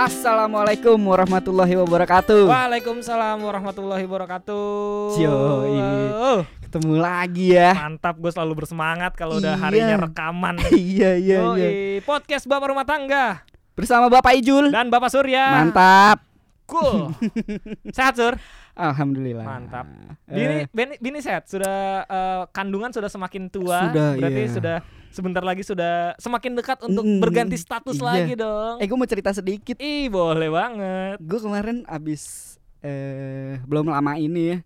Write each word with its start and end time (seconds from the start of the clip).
Assalamualaikum 0.00 0.96
warahmatullahi 0.96 1.76
wabarakatuh. 1.76 2.48
Waalaikumsalam 2.48 3.36
warahmatullahi 3.44 4.08
wabarakatuh. 4.08 5.12
Oh, 5.28 6.40
Ketemu 6.64 6.92
lagi 6.96 7.52
ya. 7.52 7.76
mantap 7.76 8.16
gue 8.16 8.32
selalu 8.32 8.64
bersemangat 8.64 9.12
kalau 9.12 9.36
udah 9.36 9.60
Iya. 9.60 9.60
harinya 9.60 9.96
rekaman. 10.00 10.56
iya 10.72 11.20
iya 11.20 11.44
Yoi. 11.44 11.60
iya. 11.60 11.68
Podcast 12.00 12.48
Bapak 12.48 12.72
Rumah 12.72 12.88
Tangga 12.88 13.44
Bersama 13.76 14.08
Bapak 14.08 14.40
Ijul. 14.40 14.72
dan 14.72 14.88
Bapak 14.88 15.12
Surya. 15.12 15.52
Mantap. 15.68 16.24
Cool. 16.64 17.12
Sehat 17.96 18.16
Sur? 18.16 18.40
Alhamdulillah. 18.72 19.44
Mantap. 19.44 19.84
Eh, 20.24 20.32
Bini, 20.32 20.56
Bini, 20.72 20.94
Bini 20.96 21.18
sehat. 21.20 21.44
Sudah 21.44 22.08
eh, 22.08 22.42
kandungan 22.56 22.88
sudah 22.88 23.12
semakin 23.12 23.52
tua. 23.52 23.92
Sudah, 23.92 24.16
Berarti 24.16 24.42
iya. 24.48 24.48
sudah 24.48 24.76
sebentar 25.10 25.40
lagi 25.40 25.60
sudah 25.60 26.14
semakin 26.16 26.54
dekat 26.54 26.78
untuk 26.80 27.02
Mm, 27.02 27.18
berganti 27.18 27.54
status 27.54 27.96
iya. 27.96 28.06
lagi 28.06 28.34
dong. 28.34 28.78
eh 28.78 28.86
gue 28.86 28.96
mau 28.96 29.04
cerita 29.04 29.30
sedikit. 29.30 29.76
Ih 29.76 30.06
boleh 30.06 30.48
banget. 30.48 31.16
Gue 31.18 31.38
kemarin 31.38 31.82
abis 31.84 32.54
eh 32.80 33.58
belum 33.62 33.86
lama 33.86 34.14
ini 34.14 34.42
ya. 34.48 34.58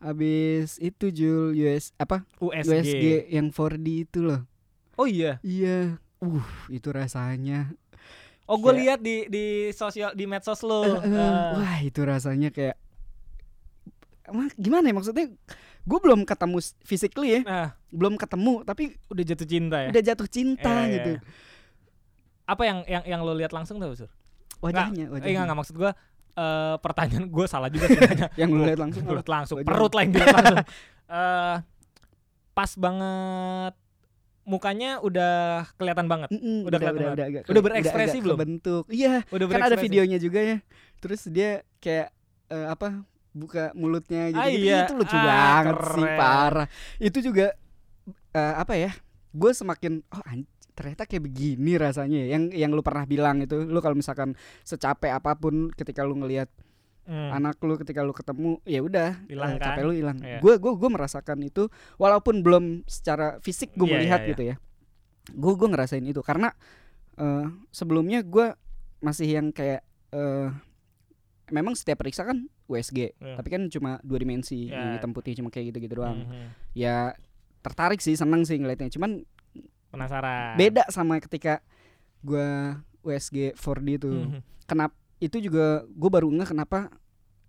Abis 0.00 0.76
itu 0.78 1.08
Jul 1.08 1.56
US 1.58 1.92
apa 1.94 2.24
USG. 2.36 2.68
USG 2.70 3.04
yang 3.30 3.48
4D 3.48 3.86
itu 4.02 4.20
loh. 4.20 4.42
Oh 4.94 5.04
iya. 5.04 5.40
Iya. 5.40 5.96
Uh, 6.18 6.40
itu 6.68 6.88
rasanya. 6.88 7.72
Oh 8.44 8.56
gue 8.56 8.72
lihat 8.74 9.00
di 9.00 9.24
di 9.26 9.44
sosial 9.70 10.12
di 10.12 10.24
medsos 10.24 10.60
lo. 10.60 10.84
Eh, 10.84 11.00
Eh, 11.02 11.48
wah, 11.54 11.76
itu 11.80 12.00
rasanya 12.00 12.48
kayak 12.48 12.76
Emang 14.24 14.48
gimana 14.56 14.88
ya 14.88 14.94
maksudnya? 14.94 15.28
Gue 15.84 15.98
belum 15.98 16.24
ketemu 16.24 16.56
physically 16.80 17.28
ya, 17.30 17.40
nah, 17.42 17.68
belum 17.88 18.16
ketemu 18.16 18.62
tapi 18.62 18.96
udah 19.06 19.20
jatuh 19.22 19.44
cinta 19.44 19.76
ya. 19.78 19.88
udah 19.88 20.02
jatuh 20.02 20.26
cinta 20.26 20.64
Iya, 20.64 20.80
iya, 20.80 20.94
gitu. 20.94 21.10
iya. 21.10 21.20
Apa 22.44 22.62
yang 22.62 22.78
yang 22.84 23.04
yang 23.06 23.20
lo 23.20 23.32
lihat 23.32 23.50
langsung 23.50 23.76
tuh, 23.76 23.92
Sur? 23.94 24.08
Wajahnya, 24.58 25.06
Eh, 25.06 25.12
wajahnya. 25.12 25.28
enggak, 25.30 25.44
enggak 25.44 25.58
maksud 25.58 25.76
gua 25.76 25.92
eh 26.34 26.76
pertanyaan 26.78 27.24
gue 27.26 27.46
salah 27.46 27.68
juga 27.68 27.86
sebenarnya. 27.86 28.26
yang 28.40 28.48
lu 28.48 28.64
lihat 28.64 28.80
langsung. 28.80 29.04
Lihat 29.06 29.28
langsung. 29.28 29.56
Wajah. 29.58 29.68
Perut 29.68 29.92
lah 29.92 30.02
yang 30.02 30.12
dilihat 30.12 30.34
langsung. 30.34 30.58
Eh, 31.04 31.56
pas 32.50 32.70
banget 32.74 33.74
mukanya 34.42 34.90
udah 34.98 35.34
kelihatan 35.74 36.06
banget. 36.06 36.28
Mm-mm, 36.30 36.64
Udah 36.64 36.78
kelihatan 36.78 37.00
banget. 37.06 37.18
agak- 37.22 37.44
Udah 37.46 37.62
berekspresi 37.62 38.08
agak 38.10 38.24
belum? 38.24 38.36
Kebentuk. 38.36 38.84
Iya, 38.88 39.14
Udah 39.28 39.46
kan 39.46 39.60
ada 39.62 39.76
videonya 39.78 40.16
juga 40.16 40.40
ya. 40.40 40.56
Terus 40.98 41.28
dia 41.28 41.60
kayak 41.76 42.08
eh, 42.46 42.66
apa? 42.66 43.04
Buka 43.34 43.74
mulutnya 43.74 44.30
gitu. 44.30 44.38
Ah, 44.38 44.48
iya. 44.48 44.86
Itu 44.86 44.94
lucu 44.94 45.12
Ah, 45.12 45.24
banget 45.26 45.74
sih, 45.90 46.04
keren. 46.06 46.16
parah. 46.16 46.66
Itu 46.96 47.18
juga 47.18 47.46
eh, 48.30 48.54
apa 48.54 48.74
ya? 48.74 48.94
Gue 49.30 49.50
semakin 49.50 50.06
oh 50.08 50.22
ternyata 50.74 51.02
kayak 51.04 51.22
begini 51.22 51.74
rasanya 51.74 52.18
ya. 52.22 52.38
Yang 52.38 52.44
yang 52.54 52.70
lu 52.70 52.80
pernah 52.80 53.02
bilang 53.04 53.38
itu, 53.38 53.58
lu 53.60 53.78
kalau 53.78 53.94
misalkan 53.94 54.34
secapek 54.62 55.10
apa 55.10 55.34
pun 55.34 55.68
ketika 55.70 56.02
lu 56.02 56.14
ngelihat 56.16 56.46
Hmm. 57.04 57.36
anak 57.36 57.60
lu 57.60 57.76
ketika 57.76 58.00
lu 58.00 58.16
ketemu 58.16 58.64
ya 58.64 58.80
udah 58.80 59.28
Hilang 59.28 59.50
eh, 59.50 59.60
kan? 59.60 59.76
capek 59.76 59.82
lu 59.84 59.92
hilang. 59.92 60.16
Gue 60.40 60.56
gue 60.56 60.72
gue 60.72 60.88
merasakan 60.88 61.36
itu 61.44 61.68
walaupun 61.94 62.40
belum 62.40 62.64
secara 62.88 63.36
fisik 63.44 63.76
gue 63.76 63.84
Iya, 63.84 63.92
melihat 63.92 64.20
iya, 64.24 64.28
gitu 64.32 64.42
ya. 64.42 64.56
Gue 65.28 65.52
gue 65.52 65.68
ngerasain 65.68 66.00
itu 66.00 66.24
karena 66.24 66.48
eh, 67.14 67.44
sebelumnya 67.68 68.24
gue 68.24 68.56
masih 69.04 69.36
yang 69.36 69.52
kayak 69.52 69.84
eh, 70.16 70.48
memang 71.52 71.76
setiap 71.76 72.00
periksa 72.00 72.24
kan 72.24 72.48
USG, 72.66 73.12
Iya. 73.14 73.36
tapi 73.36 73.48
kan 73.48 73.68
cuma 73.68 74.00
dua 74.00 74.16
dimensi 74.16 74.66
Iya. 74.66 74.74
yang 74.74 74.90
hitam 74.96 75.10
putih 75.10 75.32
cuma 75.34 75.48
kayak 75.48 75.70
gitu-gitu 75.70 75.94
doang. 75.96 76.24
Mhm. 76.24 76.46
Ya 76.72 77.12
tertarik 77.60 77.98
sih, 77.98 78.14
seneng 78.14 78.42
sih 78.42 78.56
ngeliatnya. 78.56 78.88
Cuman 78.88 79.24
Penasaran. 79.88 80.56
beda 80.56 80.88
sama 80.88 81.16
ketika 81.18 81.60
gue 82.20 82.48
USG 83.02 83.52
4D 83.52 83.88
itu. 83.98 84.10
Mhm. 84.10 84.40
kenapa 84.64 84.96
itu 85.18 85.36
juga 85.38 85.84
gue 85.86 86.10
baru 86.10 86.24
nggak 86.26 86.50
kenapa 86.50 86.88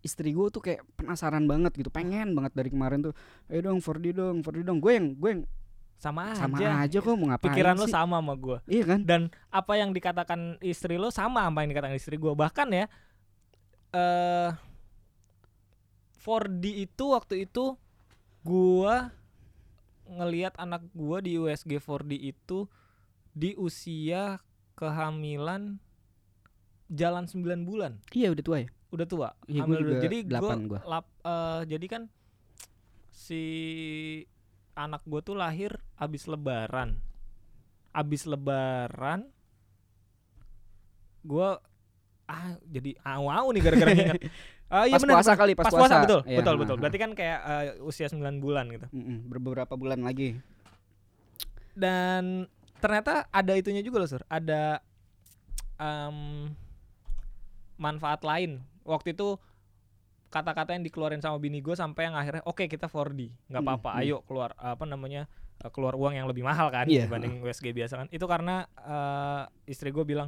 istri 0.01 0.29
gue 0.29 0.47
tuh 0.49 0.59
kayak 0.59 0.83
penasaran 0.93 1.43
banget 1.43 1.71
gitu 1.73 1.87
pengen 1.87 2.31
banget 2.31 2.51
dari 2.53 2.67
kemarin 2.67 2.99
tuh 3.01 3.15
eh 3.47 3.57
dong 3.57 3.79
4D 3.79 4.11
dong 4.11 4.39
4D 4.39 4.61
dong 4.61 4.77
gue 4.77 4.91
yang 4.91 5.07
gue 5.13 5.29
yang 5.31 5.43
Sama, 5.95 6.35
sama 6.35 6.59
aja. 6.59 6.83
aja 6.83 6.97
kok 6.99 7.15
mau 7.15 7.25
ngapain 7.25 7.49
Pikiran 7.49 7.73
lo 7.73 7.87
sih 7.87 7.95
sama 7.95 8.19
sama 8.19 8.35
gue. 8.35 8.57
iya 8.67 8.83
kan 8.85 8.99
dan 9.01 9.21
apa 9.49 9.73
yang 9.73 9.89
dikatakan 9.89 10.59
istri 10.59 10.95
lo 10.95 11.07
sama 11.07 11.47
apa 11.47 11.63
yang 11.63 11.71
dikatakan 11.71 11.95
istri 11.95 12.15
gue 12.15 12.29
bahkan 12.31 12.67
ya 12.67 12.85
eh 13.91 14.49
4D 16.25 16.89
itu 16.89 17.13
waktu 17.13 17.45
itu 17.45 17.77
gua 18.41 19.13
ngelihat 20.09 20.57
anak 20.57 20.81
gua 20.97 21.21
di 21.21 21.37
USG 21.37 21.77
4D 21.77 22.17
itu 22.17 22.65
di 23.37 23.53
usia 23.53 24.41
kehamilan 24.73 25.77
jalan 26.89 27.25
9 27.29 27.61
bulan. 27.61 28.01
Iya 28.09 28.33
udah 28.33 28.43
tua 28.45 28.57
ya? 28.65 28.69
Udah 28.89 29.05
tua 29.05 29.29
gua 29.45 29.61
hamil 29.61 29.79
juga 29.85 29.95
jadi 30.01 30.17
gua, 30.25 30.53
gua. 30.65 30.79
lap- 30.89 31.17
eh, 31.21 31.61
jadi 31.69 31.85
kan 31.85 32.03
si 33.13 33.43
anak 34.73 35.05
gua 35.05 35.21
tuh 35.21 35.37
lahir 35.37 35.77
abis 35.95 36.25
lebaran. 36.25 36.97
Abis 37.93 38.25
lebaran 38.25 39.29
gua 41.25 41.57
ah 42.25 42.57
jadi 42.65 42.97
au-au 43.05 43.49
nih 43.53 43.61
gara-gara 43.61 43.91
ingat 43.93 44.21
Ah 44.75 44.83
iya 44.83 44.99
pas 44.99 45.07
benar. 45.07 45.15
puasa 45.23 45.33
kali 45.39 45.53
pas, 45.55 45.65
Pas 45.65 45.73
puasa 45.73 46.03
betul. 46.03 46.21
Iya, 46.27 46.37
betul 46.43 46.55
betul. 46.59 46.75
Berarti 46.75 46.97
kan 46.99 47.11
kayak 47.15 47.39
eh, 47.47 47.67
usia 47.79 48.11
9 48.11 48.19
bulan 48.43 48.67
gitu. 48.67 48.91
Beberapa 49.31 49.71
bulan 49.73 50.03
lagi 50.03 50.35
Dan 51.71 52.47
ternyata 52.79 53.27
ada 53.31 53.53
itunya 53.55 53.79
juga 53.79 54.03
loh, 54.03 54.09
Sur. 54.09 54.23
Ada 54.27 54.79
em, 55.75 56.51
manfaat 57.75 58.23
lain. 58.23 58.63
Waktu 58.83 59.11
itu 59.11 59.35
kata-kata 60.27 60.75
yang 60.75 60.83
dikeluarin 60.83 61.23
sama 61.23 61.39
bini 61.39 61.63
gue 61.63 61.71
sampai 61.71 62.11
yang 62.11 62.15
akhirnya 62.19 62.43
oke 62.43 62.67
kita 62.67 62.91
4D 62.91 63.31
nggak 63.47 63.61
Mm, 63.63 63.67
apa-apa 63.71 63.89
mm. 63.95 63.99
ayo 64.03 64.17
keluar 64.27 64.51
apa 64.59 64.83
namanya 64.83 65.31
eh, 65.63 65.71
keluar 65.71 65.95
uang 65.95 66.11
yang 66.11 66.27
lebih 66.27 66.43
mahal 66.43 66.67
kan 66.67 66.91
Iya, 66.91 67.07
dibanding 67.07 67.39
USG 67.39 67.71
biasa 67.71 68.03
kan 68.03 68.07
itu 68.11 68.25
karena 68.27 68.67
eh, 68.75 69.43
istri 69.71 69.95
gue 69.95 70.03
bilang 70.03 70.27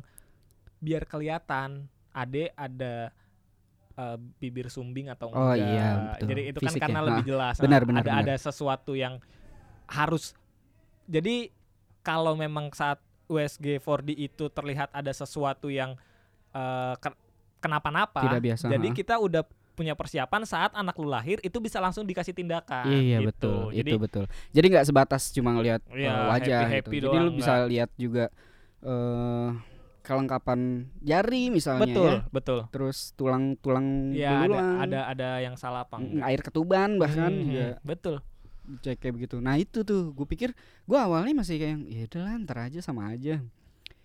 biar 0.80 1.04
kelihatan 1.04 1.92
ade 2.16 2.56
ada 2.56 3.12
eh, 3.98 4.18
bibir 4.40 4.70
sumbing 4.70 5.10
atau 5.10 5.34
Oh, 5.34 5.52
enggak 5.52 5.58
iya, 5.58 5.88
betul. 6.14 6.28
jadi 6.30 6.42
itu 6.54 6.60
Fisik 6.62 6.82
kan 6.82 6.90
karena 6.90 7.02
ya. 7.02 7.08
lebih 7.12 7.24
jelas 7.26 7.56
benar, 7.60 7.82
Nah, 7.82 7.88
benar, 7.90 8.02
ada 8.06 8.12
benar. 8.14 8.24
ada 8.24 8.36
sesuatu 8.38 8.94
yang 8.94 9.14
harus 9.90 10.38
jadi 11.08 11.50
kalau 12.04 12.36
memang 12.36 12.72
saat 12.72 13.00
USG 13.28 13.80
4D 13.84 14.16
itu 14.16 14.48
terlihat 14.48 14.88
ada 14.96 15.12
sesuatu 15.12 15.68
yang 15.68 15.96
eh, 16.56 16.96
ke- 17.02 17.20
kenapa-napa 17.60 18.24
Tidak 18.24 18.42
biasa, 18.44 18.66
jadi 18.72 18.88
ha. 18.88 18.96
kita 18.96 19.16
udah 19.20 19.44
punya 19.78 19.94
persiapan 19.94 20.42
saat 20.42 20.74
anak 20.74 20.98
lu 20.98 21.06
lahir 21.06 21.38
itu 21.46 21.62
bisa 21.62 21.78
langsung 21.78 22.02
dikasih 22.02 22.34
tindakan 22.34 22.90
iya 22.98 23.22
gitu. 23.22 23.30
betul 23.30 23.62
jadi 23.78 23.92
itu 23.94 23.96
betul 24.02 24.26
jadi 24.50 24.66
nggak 24.74 24.86
sebatas 24.90 25.30
cuma 25.30 25.54
ngelihat 25.54 25.82
Iya, 25.94 26.14
wajah 26.34 26.62
happy-happy 26.66 26.96
gitu 26.98 27.06
jadi 27.06 27.18
lu 27.22 27.30
bisa 27.38 27.54
lihat 27.70 27.90
juga 27.94 28.26
eh 28.82 29.48
kelengkapan 30.08 30.60
jari 30.98 31.52
misalnya 31.52 31.84
betul 31.84 32.08
ya. 32.10 32.20
betul. 32.30 32.60
Terus 32.72 33.12
tulang-tulang 33.14 33.86
ya 34.10 34.32
ada 34.32 34.42
belulang. 34.42 34.76
ada 34.82 35.00
ada 35.08 35.30
yang 35.40 35.54
salah 35.54 35.84
apa 35.84 36.00
enggak. 36.00 36.24
air 36.24 36.42
ketuban 36.42 36.90
bahkan 36.96 37.28
Mhm, 37.30 37.44
juga. 37.44 37.68
betul. 37.84 38.16
Cek 38.78 38.98
kayak 38.98 39.14
begitu. 39.14 39.36
Nah 39.38 39.56
itu 39.56 39.80
tuh 39.82 40.10
gue 40.10 40.24
pikir 40.26 40.56
gue 40.82 40.98
awalnya 40.98 41.36
masih 41.36 41.56
kayak 41.56 41.78
ya 41.84 42.04
udahlah 42.06 42.34
ntar 42.42 42.58
aja 42.66 42.80
sama 42.80 43.12
aja. 43.12 43.44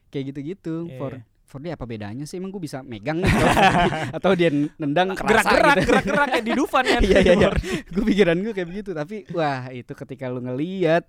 Kayak 0.08 0.24
gitu-gitu. 0.28 0.86
Iya, 0.86 0.98
for 0.98 1.12
iya. 1.12 1.22
for 1.42 1.58
dia 1.58 1.72
apa 1.72 1.84
bedanya 1.84 2.24
sih? 2.24 2.36
Emang 2.36 2.50
gue 2.50 2.60
bisa 2.60 2.80
megang 2.80 3.18
kalau 3.20 3.42
4D? 3.58 4.14
atau 4.14 4.30
dia 4.32 4.50
nendang 4.76 5.14
kerasa 5.14 5.50
gerak-gerak 5.50 5.74
gitu. 5.76 5.88
gerak-gerak 5.88 6.26
kayak 6.28 6.44
di 6.44 6.52
Dufan 6.52 6.84
ya 6.84 6.98
Iya, 7.04 7.18
iya, 7.20 7.34
iya. 7.36 7.50
gue 7.84 8.04
pikiran 8.04 8.36
gue 8.38 8.52
kayak 8.52 8.68
begitu. 8.68 8.90
Tapi 8.92 9.16
wah 9.30 9.66
itu 9.68 9.92
ketika 9.92 10.26
lu 10.26 10.40
ngeliat 10.40 11.04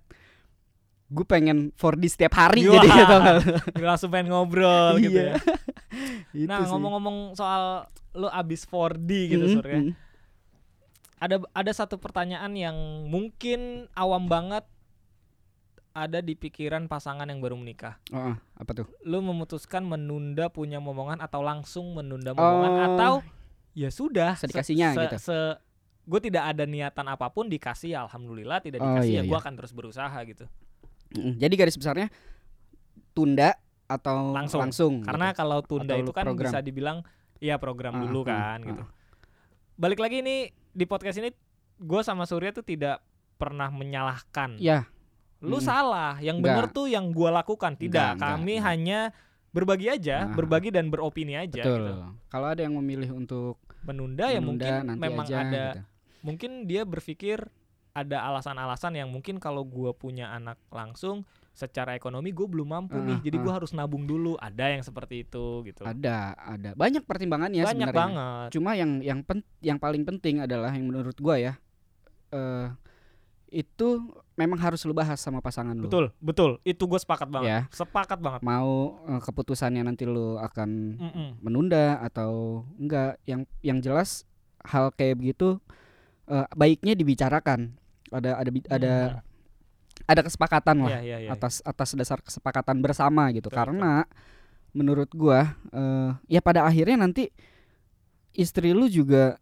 gue 1.04 1.24
pengen 1.24 1.68
4D 1.72 2.04
setiap 2.08 2.32
hari 2.34 2.64
Wah. 2.64 2.80
jadi 2.80 2.88
gitu 2.88 3.16
langsung 3.80 4.08
pengen 4.08 4.32
ngobrol 4.32 4.96
gitu 4.98 5.20
Iya. 5.20 5.36
ya 6.32 6.46
nah 6.50 6.64
ngomong-ngomong 6.64 7.36
soal 7.36 7.86
lu 8.12 8.26
abis 8.26 8.64
4D 8.64 9.10
gitu 9.28 9.44
Mm, 9.44 9.52
Sur 9.52 9.66
ya 9.66 9.80
mm. 9.80 9.92
ada 11.18 11.36
ada 11.50 11.72
satu 11.72 11.96
pertanyaan 11.96 12.52
yang 12.52 12.76
mungkin 13.04 13.86
awam 13.92 14.26
banget 14.26 14.64
ada 15.94 16.18
di 16.18 16.34
pikiran 16.34 16.90
pasangan 16.90 17.22
yang 17.24 17.38
baru 17.38 17.54
menikah 17.54 18.02
Oh, 18.10 18.34
apa 18.34 18.70
tuh 18.74 18.86
lu 19.04 19.22
memutuskan 19.22 19.86
menunda 19.86 20.50
punya 20.50 20.82
momongan 20.82 21.22
atau 21.22 21.38
langsung 21.40 21.94
menunda 21.94 22.34
momongan 22.34 22.72
Oh. 22.74 22.84
atau 22.90 23.14
ya 23.72 23.90
sudah 23.90 24.34
Sedikasihnya 24.34 24.94
gitu. 24.96 25.18
gue 26.04 26.20
tidak 26.20 26.44
ada 26.50 26.66
niatan 26.66 27.06
apa 27.06 27.30
pun 27.30 27.46
dikasih 27.46 27.94
alhamdulillah 27.96 28.58
tidak 28.58 28.82
Oh, 28.82 28.86
dikasih 28.90 29.12
iya, 29.12 29.22
ya 29.22 29.28
gue 29.28 29.32
iya. 29.32 29.42
akan 29.42 29.52
terus 29.54 29.70
berusaha 29.70 30.18
gitu 30.26 30.44
Mm, 31.14 31.38
jadi 31.38 31.54
garis 31.56 31.74
besarnya 31.74 32.08
tunda 33.12 33.54
atau 33.84 34.32
Langsung. 34.32 35.02
karena 35.02 35.30
gitu. 35.30 35.38
kalau 35.38 35.58
tunda 35.60 35.94
Atau 35.94 36.02
itu 36.02 36.12
kan 36.12 36.24
program. 36.24 36.50
bisa 36.50 36.58
dibilang 36.58 36.98
ya 37.38 37.54
program 37.56 37.92
Ah, 37.94 38.00
dulu 38.02 38.20
ah, 38.20 38.26
kan 38.26 38.58
ah. 38.58 38.66
gitu 38.66 38.84
balik 39.74 39.98
lagi 39.98 40.20
ini 40.20 40.36
di 40.70 40.84
podcast 40.84 41.18
ini 41.18 41.30
gue 41.76 42.00
sama 42.00 42.24
Surya 42.24 42.50
tuh 42.50 42.62
tidak 42.62 42.98
pernah 43.34 43.68
menyalahkan 43.68 44.56
ya 44.56 44.86
lu 45.38 45.58
Mm-mm. 45.58 45.62
salah 45.62 46.16
yang 46.18 46.40
bener 46.40 46.66
tuh 46.68 46.88
yang 46.88 47.12
gua 47.12 47.28
lakukan 47.34 47.76
tidak 47.76 48.16
Enggak, 48.16 48.24
kami 48.24 48.54
enggak. 48.56 48.64
hanya 48.64 48.98
berbagi 49.52 49.86
aja, 49.86 50.16
Ah. 50.24 50.32
berbagi 50.32 50.72
dan 50.72 50.88
beropini 50.88 51.36
aja 51.36 51.60
betul. 51.60 51.84
gitu. 51.84 51.94
Kalau 52.26 52.46
ada 52.48 52.58
yang 52.58 52.74
memilih 52.74 53.12
untuk 53.12 53.60
Menunda 53.84 54.26
ya 54.26 54.40
menunda 54.40 54.64
mungkin 54.64 54.72
nanti 54.88 55.02
memang 55.04 55.26
aja, 55.28 55.36
ada 55.38 55.64
gitu. 55.68 55.80
mungkin 56.24 56.50
dia 56.64 56.82
berpikir 56.82 57.38
ada 57.94 58.26
alasan-alasan 58.26 58.98
yang 58.98 59.06
mungkin 59.06 59.38
kalau 59.38 59.62
gua 59.62 59.94
punya 59.94 60.26
anak 60.28 60.58
langsung 60.68 61.22
secara 61.54 61.94
ekonomi 61.94 62.34
gue 62.34 62.42
belum 62.42 62.66
mampu 62.66 62.98
nih 62.98 63.14
Ah, 63.14 63.22
jadi 63.22 63.36
ah. 63.38 63.42
gua 63.46 63.52
harus 63.54 63.70
nabung 63.70 64.02
dulu 64.02 64.34
ada 64.36 64.66
yang 64.66 64.82
seperti 64.82 65.22
itu 65.22 65.62
gitu 65.62 65.86
Ada, 65.86 66.34
ada. 66.34 66.70
Banyak 66.74 67.06
pertimbangannya 67.06 67.62
banyak 67.62 67.70
sebenarnya. 67.86 67.94
banget 67.94 68.48
Cuma 68.50 68.74
yang 68.74 68.98
yang 68.98 69.22
pen- 69.22 69.46
yang 69.60 69.78
paling 69.78 70.02
penting 70.02 70.42
adalah 70.42 70.74
yang 70.74 70.82
menurut 70.84 71.14
gua 71.16 71.38
ya 71.38 71.54
eh 72.28 72.66
itu 73.46 74.02
memang 74.34 74.58
harus 74.58 74.82
lu 74.82 74.90
bahas 74.90 75.14
sama 75.16 75.38
pasangan 75.38 75.70
lu. 75.72 75.86
betul 75.86 76.10
betul 76.18 76.58
itu 76.66 76.82
gue 76.82 76.98
sepakat 76.98 77.30
banget 77.30 77.46
Ya. 77.46 77.60
sepakat 77.70 78.18
banget 78.18 78.42
Mau 78.42 78.98
eh, 79.06 79.22
keputusannya 79.22 79.86
nanti 79.86 80.02
lu 80.02 80.34
akan 80.34 80.70
Mm-mm. 80.98 81.28
menunda 81.38 82.02
atau 82.02 82.66
enggak. 82.74 83.22
Yang 83.22 83.46
yang 83.62 83.78
jelas 83.78 84.26
hal 84.60 84.90
kayak 84.90 85.14
begitu 85.14 85.62
eh, 86.26 86.42
baiknya 86.50 86.98
dibicarakan. 86.98 87.78
Ada 88.14 88.30
ada 88.38 88.50
ada 88.70 88.94
ada 90.04 90.20
kesepakatan 90.22 90.76
lah 90.80 90.90
Iya, 90.90 91.00
iya, 91.02 91.16
iya. 91.24 91.30
atas 91.32 91.58
atas 91.62 91.94
dasar 91.94 92.18
kesepakatan 92.20 92.78
bersama 92.78 93.30
gitu. 93.30 93.48
Betul, 93.48 93.58
Karena 93.58 94.06
menurut 94.70 95.10
gua 95.10 95.54
eh, 95.70 96.10
ya 96.28 96.38
pada 96.38 96.62
akhirnya 96.62 96.98
nanti 96.98 97.30
istri 98.32 98.74
lu 98.74 98.86
juga 98.86 99.38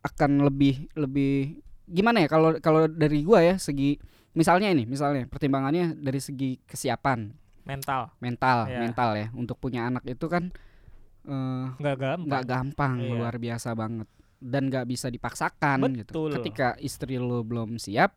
akan 0.00 0.44
lebih 0.44 0.88
lebih 0.92 1.60
gimana 1.84 2.24
ya 2.24 2.28
kalau 2.28 2.56
kalau 2.58 2.84
dari 2.84 3.20
gua 3.20 3.40
ya 3.42 3.56
segi 3.56 3.96
misalnya 4.32 4.68
ini 4.70 4.84
misalnya 4.84 5.26
pertimbangannya 5.26 5.96
dari 5.96 6.20
segi 6.20 6.60
kesiapan 6.64 7.32
mental 7.64 8.12
mental 8.20 8.58
Iya. 8.68 8.78
mental 8.78 9.10
ya 9.16 9.26
untuk 9.32 9.56
punya 9.56 9.88
anak 9.88 10.04
itu 10.04 10.28
kan 10.28 10.52
eh, 11.24 11.64
nggak 11.76 11.96
gampang 11.96 12.28
nggak 12.28 12.44
gampang 12.46 12.94
Iya. 12.96 13.08
luar 13.10 13.34
biasa 13.36 13.72
banget 13.74 14.08
dan 14.40 14.66
nggak 14.66 14.88
bisa 14.88 15.06
dipaksakan 15.06 15.84
gitu. 15.94 16.26
Betul. 16.26 16.30
ketika 16.40 16.74
istri 16.80 17.16
lu 17.16 17.44
belum 17.44 17.76
siap 17.76 18.16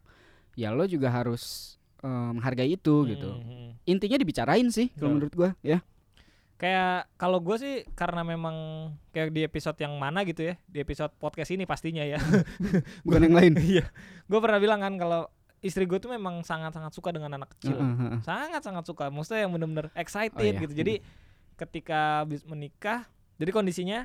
ya 0.56 0.72
lo 0.72 0.88
juga 0.88 1.12
harus 1.12 1.76
eh, 2.00 2.10
menghargai 2.34 2.74
itu 2.74 2.96
gitu. 3.06 3.30
Mhm. 3.30 3.70
intinya 3.84 4.16
dibicarain 4.16 4.68
sih 4.68 4.88
kalau 4.96 5.20
menurut 5.20 5.34
gua 5.34 5.52
ya. 5.60 5.84
Kayak 6.54 7.12
kalau 7.20 7.44
gue 7.44 7.60
sih 7.60 7.76
karena 7.92 8.24
memang 8.24 8.56
kayak 9.12 9.36
di 9.36 9.44
episode 9.44 9.76
yang 9.76 10.00
mana 10.00 10.24
gitu 10.24 10.48
ya 10.48 10.56
di 10.64 10.80
episode 10.80 11.12
podcast 11.20 11.52
ini 11.52 11.68
pastinya 11.68 12.00
ya. 12.00 12.16
Bukan 13.04 13.20
yang 13.20 13.36
lain. 13.36 13.54
Iya. 13.76 13.86
Gue 14.32 14.40
pernah 14.40 14.64
bilang 14.64 14.80
kan 14.80 14.96
kalau 14.96 15.28
istri 15.60 15.84
gue 15.84 16.00
tuh 16.00 16.16
memang 16.16 16.40
sangat 16.48 16.72
sangat 16.72 16.96
suka 16.96 17.12
dengan 17.12 17.36
anak 17.36 17.52
kecil. 17.58 17.76
Heeh, 17.76 17.96
heeh. 18.00 18.20
sangat 18.24 18.62
sangat 18.64 18.88
suka 18.88 19.12
maksudnya 19.12 19.44
yang 19.44 19.52
bener-bener 19.52 19.92
excited 19.92 20.40
Oh, 20.40 20.56
iya. 20.56 20.64
gitu. 20.64 20.72
Jadi 20.72 21.04
ketika 21.60 22.24
habis 22.24 22.48
menikah 22.48 23.12
jadi 23.36 23.52
kondisinya 23.52 24.00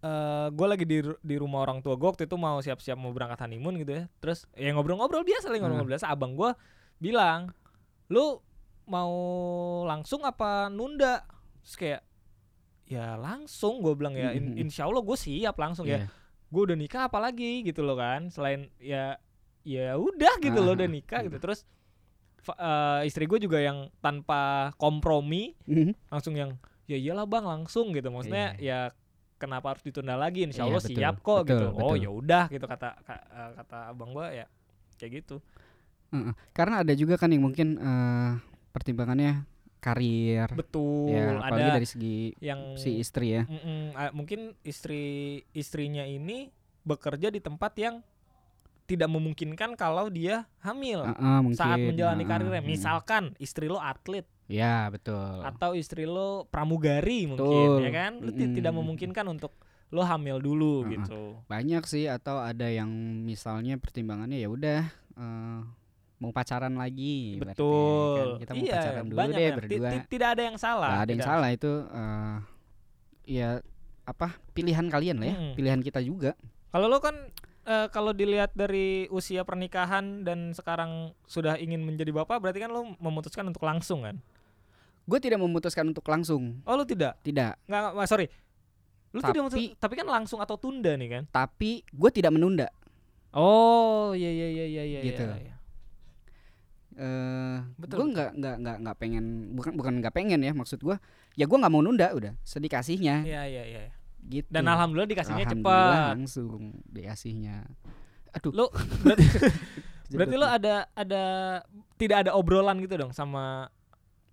eh 0.00 0.48
gue 0.48 0.66
lagi 0.66 0.84
di 0.84 0.98
di 1.20 1.36
rumah 1.36 1.60
orang 1.60 1.80
tua 1.80 1.92
gue 1.94 2.08
waktu 2.08 2.24
itu 2.24 2.34
mau 2.34 2.56
siap-siap 2.58 2.96
mau 2.96 3.12
berangkat 3.12 3.44
honeymoon 3.44 3.76
gitu 3.78 3.92
ya. 3.92 4.04
Terus 4.18 4.48
ya 4.52 4.72
ngobrol-ngobrol 4.72 5.22
biasa 5.22 5.46
lah 5.46 5.60
ngobrol 5.60 5.84
biasa. 5.86 6.08
Abang 6.08 6.32
gue 6.32 6.50
bilang 6.96 7.52
lu 8.08 8.40
mau 8.86 9.12
langsung 9.84 10.24
apa 10.24 10.66
nunda? 10.66 11.22
Terus 11.62 11.76
kayak 11.76 12.02
ya 12.84 13.14
langsung 13.14 13.78
gue 13.80 13.92
bilang 13.92 14.16
ya. 14.16 14.32
In- 14.32 14.56
Mhm. 14.56 14.62
insya 14.66 14.88
Allah 14.88 15.00
gue 15.00 15.14
siap 15.14 15.56
langsung 15.56 15.84
ya. 15.84 16.00
Iya. 16.00 16.08
gue 16.50 16.62
udah 16.66 16.74
nikah 16.74 17.06
apalagi 17.06 17.62
gitu 17.62 17.86
loh 17.86 17.94
kan. 17.94 18.26
Selain 18.26 18.66
ya 18.76 19.14
ya 19.62 19.94
udah 19.94 20.40
gitu 20.40 20.58
loh 20.58 20.74
Ah, 20.74 20.76
udah 20.76 20.88
nikah 20.88 21.22
gitu. 21.22 21.38
terus 21.38 21.62
fa- 22.40 22.56
eh, 22.56 23.06
istri 23.06 23.28
gue 23.28 23.38
juga 23.38 23.60
yang 23.60 23.86
tanpa 24.00 24.72
kompromi 24.74 25.54
Mhm. 25.62 26.10
langsung 26.10 26.34
yang 26.34 26.58
ya 26.88 26.96
iyalah 26.96 27.22
bang 27.22 27.44
langsung 27.44 27.92
gitu. 27.92 28.10
Maksudnya 28.10 28.58
ya 28.58 28.90
kenapa 29.40 29.72
harus 29.72 29.80
ditunda 29.80 30.14
lagi 30.14 30.44
insya 30.44 30.62
Iya, 30.62 30.68
Allah 30.68 30.82
betul, 30.84 30.94
siap 30.94 31.14
kok 31.18 31.38
betul, 31.40 31.48
gitu 31.48 31.64
oh 31.66 31.74
betul. 31.74 31.96
ya 31.96 32.10
udah 32.12 32.44
gitu 32.46 32.66
kata 32.68 32.88
ka- 33.00 33.24
eh, 33.26 33.50
kata 33.56 33.78
abang 33.88 34.10
gue 34.12 34.26
ya 34.30 34.46
kayak 34.94 35.12
gitu 35.18 35.36
Heeh. 36.12 36.34
karena 36.52 36.84
ada 36.84 36.92
juga 36.92 37.16
kan 37.16 37.32
yang 37.32 37.42
mungkin 37.42 37.68
eh, 37.74 38.30
pertimbangannya 38.70 39.48
karir 39.80 40.52
betul 40.52 41.08
ya 41.08 41.40
apalagi 41.40 41.64
ada 41.64 41.76
dari 41.80 41.88
segi 41.88 42.18
yang 42.38 42.76
si 42.76 43.00
istri 43.00 43.32
ya 43.32 43.48
Mm-mm, 43.48 43.96
ah, 43.96 44.12
mungkin 44.12 44.52
istri 44.60 45.02
istrinya 45.50 46.04
ini 46.04 46.52
bekerja 46.84 47.32
di 47.32 47.40
tempat 47.40 47.72
yang 47.76 48.04
tidak 48.84 49.06
memungkinkan 49.06 49.72
kalau 49.72 50.10
dia 50.10 50.44
hamil 50.60 51.06
Heeh, 51.06 51.38
mungkin 51.40 51.56
saat 51.56 51.78
menjalani 51.78 52.18
Heeh, 52.18 52.28
karirnya. 52.28 52.58
hmm. 52.58 52.68
Misalkan 52.68 53.24
istri 53.38 53.70
lo 53.70 53.78
atlet 53.78 54.26
ya 54.50 54.90
betul 54.90 55.46
atau 55.46 55.72
istri 55.72 56.04
lo 56.04 56.44
pramugari 56.44 57.30
mungkin 57.30 57.86
ya 57.86 57.90
kan, 57.94 58.12
lo 58.18 58.34
Mm-mm. 58.34 58.50
tidak 58.50 58.72
memungkinkan 58.74 59.22
untuk 59.24 59.54
lo 59.90 60.02
hamil 60.02 60.38
dulu 60.38 60.82
Heeh. 60.84 60.98
gitu. 60.98 61.38
banyak 61.46 61.82
sih 61.86 62.06
atau 62.06 62.38
ada 62.38 62.66
yang 62.66 62.90
misalnya 63.22 63.78
pertimbangannya 63.78 64.38
ya 64.38 64.50
udah 64.50 64.80
eh, 65.14 65.60
mau 66.20 66.30
pacaran 66.30 66.74
lagi 66.74 67.38
ibaratnya, 67.38 67.56
Betul. 67.56 68.12
kan. 68.12 68.26
kita 68.38 68.52
mau 68.52 68.60
iya, 68.60 68.74
pacaran 68.76 69.04
dulu 69.06 69.18
banyak 69.18 69.38
deh 69.38 69.46
ya. 69.46 69.54
Berdua 69.56 69.88
ti- 69.88 70.08
tidak 70.12 70.28
ada 70.36 70.42
yang 70.44 70.56
salah. 70.60 70.88
Nggak 70.90 71.00
ada 71.00 71.10
yang 71.10 71.22
tidak. 71.22 71.30
salah 71.32 71.48
itu 71.50 71.72
eh, 71.88 72.36
ya 73.30 73.50
apa 74.04 74.28
pilihan 74.52 74.86
kalian 74.86 75.16
lah 75.16 75.28
ya 75.30 75.36
Mm-mm. 75.38 75.54
pilihan 75.54 75.80
kita 75.80 76.02
juga 76.02 76.34
Kalau 76.70 76.86
lo 76.86 76.98
kan 76.98 77.14
eh, 77.64 77.86
kalau 77.90 78.10
dilihat 78.10 78.54
dari 78.54 79.10
usia 79.10 79.42
pernikahan 79.42 80.22
dan 80.22 80.54
sekarang 80.54 81.14
sudah 81.24 81.58
ingin 81.58 81.82
menjadi 81.82 82.10
bapak, 82.12 82.38
berarti 82.38 82.62
kan 82.62 82.70
lo 82.70 82.94
memutuskan 82.98 83.46
untuk 83.46 83.62
langsung 83.62 84.06
kan? 84.06 84.22
Gue 85.10 85.18
tidak 85.18 85.36
memutuskan 85.36 85.82
untuk 85.84 86.06
langsung 86.06 86.62
Oh 86.62 86.74
lo 86.74 86.84
tidak? 86.84 87.18
tidak 87.20 87.58
Nggak, 87.64 87.82
nggak 87.92 88.06
sorry. 88.06 88.26
Tidak 89.10 89.26
Tapi- 89.26 89.38
memutus- 89.40 89.74
tapi 89.76 89.94
kan 89.96 90.06
langsung 90.08 90.38
atau 90.38 90.54
tunda 90.54 90.94
nih 90.94 91.08
kan? 91.10 91.22
tapi 91.28 91.82
gue 91.84 92.10
tidak 92.10 92.30
menunda 92.30 92.70
Oh 93.30 94.10
iya 94.12 94.26
iya 94.28 94.46
iya 94.48 94.64
iya 94.64 94.82
iya. 94.84 95.00
Gitu. 95.04 95.22
iya, 95.24 95.38
iya. 95.40 95.54
eh 96.92 97.58
Betul, 97.76 97.96
gue 97.96 98.06
nggak 98.12 98.30
nggak 98.36 98.56
nggak 98.56 98.76
nggak 98.80 98.96
pengen 98.96 99.24
bukan 99.52 99.72
bukan 99.74 99.92
nggak 99.98 100.12
pengen 100.12 100.40
ya 100.40 100.52
maksud 100.52 100.78
gue 100.78 100.96
ya 101.32 101.44
gue 101.44 101.56
nggak 101.56 101.70
mau 101.70 101.80
nunda 101.80 102.10
udah 102.10 102.34
sedikasihnya 102.42 103.22
Iya 103.24 103.42
iya 103.46 103.62
iya. 103.64 103.80
gitu 104.22 104.46
Dan 104.46 104.66
alhamdulillah 104.66 105.08
dikasihnya 105.08 105.44
Alhamdulillah 105.44 105.90
cepat. 105.90 106.10
langsung 106.12 106.60
dikasihnya 106.84 107.56
aduh 108.30 108.52
Lo 108.52 108.66
berarti 109.00 109.26
berarti 110.12 110.36
lo 110.36 110.46
ada 110.46 110.74
ada 110.92 111.22
tidak 111.96 112.26
ada 112.26 112.30
obrolan 112.34 112.78
gitu 112.78 112.94
dong 112.96 113.10
sama 113.10 113.70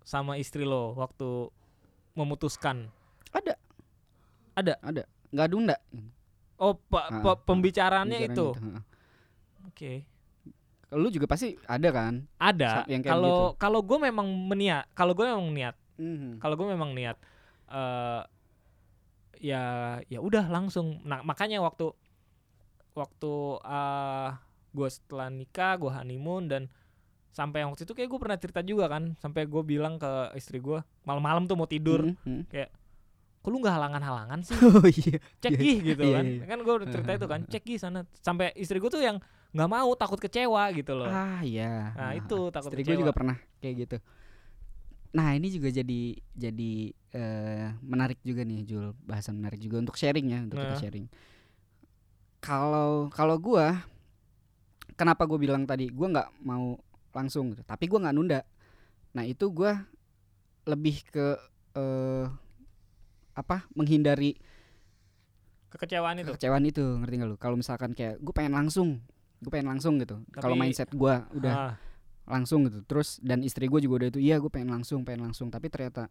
sama 0.08 0.40
istri 0.40 0.64
lo 0.64 0.96
waktu 0.96 1.52
memutuskan. 2.14 2.88
ada 3.28 3.54
Ada? 4.56 4.74
ada 4.80 5.02
nggak 5.28 5.48
nunda 5.52 5.76
Oh, 6.58 6.74
pa- 6.74 7.06
Ah, 7.06 7.20
pa- 7.22 7.30
ah, 7.30 7.38
pembicaraannya 7.38 8.24
itu. 8.24 8.56
heeh. 8.56 8.82
Oke. 9.68 9.92
lu 10.88 11.12
juga 11.12 11.28
pasti 11.28 11.52
ada 11.68 11.92
kan 11.92 12.24
Ada. 12.40 12.88
Kalau 13.04 13.52
gitu. 13.52 13.60
kalau 13.60 13.80
gue 13.84 13.98
memang 14.00 14.24
meniat, 14.24 14.88
kalau 14.96 15.12
gue 15.12 15.28
memang 15.28 15.52
niat, 15.52 15.76
Mhm. 15.94 16.40
kalau 16.40 16.56
gue 16.56 16.64
memang 16.66 16.96
niat 16.96 17.20
eh 17.68 18.22
ya 19.38 19.62
ya 20.02 20.18
udah 20.18 20.48
langsung. 20.48 21.04
Nah, 21.04 21.20
makanya 21.20 21.60
waktu 21.60 21.92
waktu 22.92 23.32
eh 23.62 24.30
gue 24.70 24.88
setelah 24.88 25.28
nikah, 25.28 25.76
gue 25.76 25.92
honeymoon 25.92 26.48
dan 26.48 26.62
sampai 27.30 27.62
waktu 27.62 27.84
itu 27.84 27.92
kayak 27.92 28.08
gue 28.08 28.20
pernah 28.20 28.38
cerita 28.38 28.60
juga 28.60 28.86
kan, 28.86 29.14
sampai 29.18 29.44
gue 29.44 29.62
bilang 29.62 29.96
ke 29.96 30.10
istri 30.34 30.58
gue 30.58 30.80
malam-malam 31.02 31.44
tuh 31.44 31.54
mau 31.54 31.64
tidur, 31.64 32.02
Mhm, 32.02 32.44
mhm. 32.46 32.66
kok 33.38 33.48
lu 33.48 33.62
nggak 33.62 33.74
halangan-halangan 33.78 34.40
sih? 34.42 34.58
oh 34.66 34.84
iya 34.84 35.16
Cek 35.38 35.50
Iya, 35.54 35.60
gih 35.60 35.76
gitu 35.94 36.04
iya, 36.04 36.14
kan. 36.18 36.24
iya. 36.26 36.42
Kan 36.44 36.58
gue 36.60 36.74
cerita 36.90 37.10
itu 37.14 37.26
kan, 37.30 37.40
cek 37.52 37.62
gih 37.64 37.78
sana. 37.78 38.00
Sampai 38.18 38.50
istri 38.54 38.76
gue 38.76 38.90
tuh 38.90 39.00
yang 39.00 39.16
nggak 39.48 39.70
mau 39.70 39.88
takut 39.94 40.18
kecewa 40.18 40.68
gitu 40.76 40.92
loh. 40.92 41.08
ah 41.08 41.40
iya 41.40 41.96
Nah, 41.96 42.12
itu 42.12 42.52
takut 42.52 42.68
istri 42.68 42.84
gue 42.84 43.00
juga 43.00 43.16
pernah 43.16 43.36
kayak 43.58 43.74
gitu 43.86 43.98
nah 45.08 45.32
ini 45.32 45.48
juga 45.48 45.72
jadi 45.72 46.00
jadi 46.36 46.72
eh, 47.16 47.66
menarik 47.80 48.20
juga 48.20 48.44
nih 48.44 48.60
Jul 48.68 48.92
bahasan 49.00 49.40
menarik 49.40 49.56
juga 49.56 49.80
untuk 49.80 49.96
sharing 49.96 50.26
ya 50.28 50.44
untuk 50.44 50.60
kita 50.60 50.76
Nah. 50.76 50.80
sharing 50.84 51.06
kalau 52.38 53.08
kalau 53.10 53.36
gua 53.40 53.88
kenapa 54.94 55.24
gue 55.24 55.38
bilang 55.40 55.64
tadi 55.64 55.88
gua 55.88 56.12
nggak 56.12 56.28
mau 56.44 56.76
langsung 57.18 57.52
gitu. 57.52 57.66
Tapi 57.66 57.84
gua 57.90 58.06
nggak 58.06 58.16
nunda. 58.16 58.40
Nah 59.12 59.24
itu 59.26 59.50
gua 59.50 59.82
lebih 60.64 61.02
ke 61.10 61.34
eh, 61.74 62.26
apa 63.34 63.66
menghindari 63.74 64.38
Kekecewaan 65.68 66.16
itu. 66.24 66.32
kekecewaan 66.32 66.64
itu 66.64 66.80
ngerti 66.80 67.14
gak 67.20 67.28
lu? 67.28 67.36
Kalau 67.36 67.56
misalkan 67.60 67.92
kayak 67.92 68.16
gue 68.24 68.32
pengen 68.32 68.56
langsung 68.56 69.04
gue 69.38 69.50
pengen 69.52 69.68
langsung 69.70 70.00
gitu. 70.00 70.24
Kalau 70.32 70.56
mindset 70.56 70.88
gua 70.96 71.28
udah 71.36 71.54
Ah, 71.54 71.74
langsung 72.24 72.64
gitu. 72.66 72.80
Terus 72.88 73.20
dan 73.20 73.44
istri 73.44 73.68
gue 73.68 73.78
juga 73.78 74.04
udah 74.04 74.08
itu 74.16 74.20
iya 74.24 74.40
gue 74.40 74.48
pengen 74.48 74.72
langsung 74.72 75.04
pengen 75.04 75.28
langsung. 75.28 75.52
Tapi 75.52 75.68
ternyata 75.68 76.08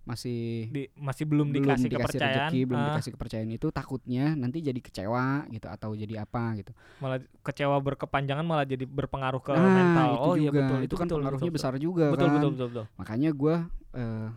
masih 0.00 0.72
Di, 0.72 0.88
masih 0.96 1.28
belum, 1.28 1.52
belum 1.52 1.60
dikasih, 1.60 1.88
dikasih 1.92 1.98
kepercayaan 2.18 2.50
rezeki, 2.50 2.60
belum 2.66 2.80
ah, 2.80 2.86
dikasih 2.88 3.10
kepercayaan 3.14 3.50
itu 3.52 3.66
takutnya 3.68 4.24
nanti 4.32 4.58
jadi 4.64 4.80
kecewa 4.80 5.44
gitu 5.52 5.66
atau 5.68 5.90
jadi 5.92 6.24
apa 6.24 6.42
gitu. 6.56 6.72
malah 7.04 7.20
kecewa 7.44 7.76
berkepanjangan 7.84 8.44
malah 8.44 8.64
jadi 8.64 8.88
berpengaruh 8.88 9.44
ke 9.44 9.52
nah, 9.52 9.60
mental 9.68 10.08
itu 10.08 10.20
oh 10.24 10.34
juga. 10.34 10.40
iya 10.40 10.50
betul 10.50 10.78
itu 10.80 10.94
kan 10.96 11.06
betul, 11.06 11.18
pengaruhnya 11.20 11.50
betul, 11.52 11.56
besar 11.60 11.72
juga 11.76 12.06
betul, 12.10 12.26
kan. 12.26 12.34
betul 12.40 12.50
betul 12.56 12.68
betul 12.72 12.86
Makanya 12.96 13.30
gua 13.36 13.56
eh, 13.92 14.28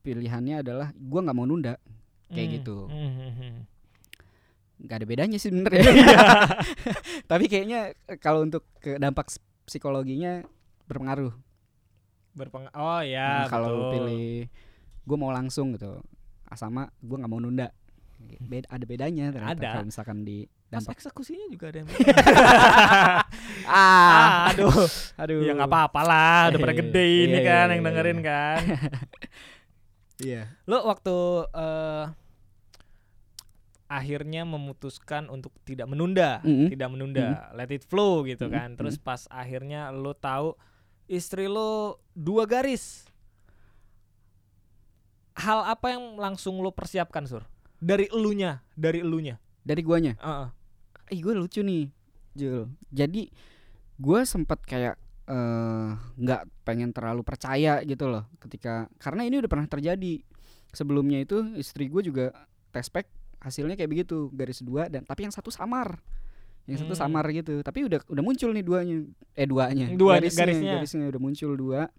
pilihannya 0.00 0.54
adalah 0.64 0.88
gua 0.96 1.20
nggak 1.22 1.36
mau 1.36 1.46
nunda. 1.46 1.74
Kayak 2.26 2.46
Hmm, 2.46 2.56
gitu. 2.58 2.76
hmm, 2.90 3.12
hmm, 3.12 3.32
hmm. 3.38 3.54
nggak 4.76 4.96
ada 4.98 5.06
bedanya 5.06 5.36
sih 5.38 5.48
sebenarnya. 5.52 5.82
Iya. 5.86 6.18
Tapi 7.30 7.44
kayaknya 7.46 7.80
eh, 8.08 8.18
kalau 8.18 8.42
untuk 8.42 8.66
ke 8.80 8.98
dampak 8.98 9.30
psikologinya 9.66 10.42
berpengaruh. 10.86 11.34
Berpeng 12.36 12.68
oh 12.76 13.00
ya 13.00 13.44
Nah, 13.44 13.48
kalau 13.48 13.68
betul. 13.72 13.92
pilih 13.96 14.28
gue 15.06 15.16
mau 15.16 15.30
langsung 15.30 15.72
gitu, 15.72 16.02
sama 16.52 16.90
gue 16.98 17.16
nggak 17.16 17.30
mau 17.30 17.38
nunda. 17.38 17.70
Beda, 18.16 18.64
ada 18.72 18.84
bedanya 18.88 19.28
ternyata 19.28 19.60
Ada. 19.60 19.70
kalau 19.76 19.86
misalkan 19.86 20.24
di 20.24 20.48
dampak. 20.72 20.96
eksekusinya 20.96 21.46
juga 21.52 21.68
ada 21.68 21.78
yang 21.84 21.88
ah, 23.68 24.48
aduh 24.50 24.72
aduh. 25.20 25.44
ya 25.44 25.52
nggak 25.52 25.68
apa-apa 25.68 26.00
lah 26.00 26.40
udah 26.48 26.58
pada 26.58 26.74
Iya, 26.74 26.80
gede 26.80 27.06
ini 27.28 27.38
iya, 27.38 27.46
kan 27.46 27.66
iya, 27.68 27.72
yang 27.76 27.82
dengerin 27.84 28.18
iya. 28.18 28.24
kan 28.26 28.60
Iya. 30.26 30.42
lo 30.64 30.78
waktu 30.88 31.16
eh, 31.54 32.04
akhirnya 33.86 34.42
memutuskan 34.42 35.30
untuk 35.30 35.54
tidak 35.62 35.86
menunda 35.86 36.40
Mm-mm. 36.42 36.72
tidak 36.72 36.88
menunda 36.90 37.52
let 37.54 37.70
it 37.70 37.84
flow 37.86 38.26
gitu 38.26 38.48
Mm-mm, 38.50 38.56
kan 38.56 38.68
terus 38.74 38.96
pas 38.98 39.28
akhirnya 39.30 39.92
lo 39.94 40.16
tahu 40.16 40.56
istri 41.06 41.46
lo 41.46 42.02
dua 42.10 42.48
garis 42.48 43.06
hal 45.36 45.58
apa 45.66 45.92
yang 45.92 46.16
langsung 46.16 46.58
lo 46.58 46.72
persiapkan 46.72 47.24
sur 47.24 47.44
dari 47.76 48.08
elunya 48.08 48.64
dari 48.72 49.00
elunya 49.00 49.36
Dari 49.60 49.82
guanya. 49.82 50.14
Heeh. 50.16 50.48
Ih 51.10 51.20
gue 51.20 51.34
lucu 51.34 51.58
nih, 51.60 51.90
Jul. 52.32 52.70
Jadi 52.88 53.26
gue 53.96 54.20
sempat 54.22 54.62
kayak 54.62 54.94
eh, 55.26 55.88
nggak 56.16 56.42
pengen 56.62 56.94
terlalu 56.94 57.20
percaya 57.20 57.82
gitu 57.82 58.06
loh, 58.06 58.30
ketika 58.38 58.86
karena 58.96 59.26
ini 59.26 59.42
udah 59.42 59.50
pernah 59.50 59.66
terjadi 59.66 60.22
sebelumnya 60.70 61.18
itu 61.18 61.42
istri 61.54 61.86
gue 61.86 61.98
juga 62.00 62.30
tes 62.70 62.86
pack 62.86 63.10
hasilnya 63.42 63.74
kayak 63.74 63.90
begitu 63.90 64.30
garis 64.30 64.62
dua 64.62 64.86
dan 64.86 65.02
tapi 65.02 65.26
yang 65.26 65.34
satu 65.34 65.50
samar, 65.50 65.98
yang 66.64 66.78
satu 66.78 66.94
Hmm. 66.94 67.02
samar 67.10 67.26
gitu. 67.30 67.58
Tapi 67.60 67.86
udah 67.86 68.06
udah 68.06 68.22
muncul 68.22 68.54
nih 68.54 68.62
duanya, 68.62 68.96
eh 69.34 69.46
duanya, 69.46 69.86
Dua- 69.92 70.22
garisnya, 70.22 70.46
garisnya. 70.46 70.72
garisnya 70.78 71.06
udah 71.10 71.20
muncul 71.20 71.50
dua. 71.54 71.90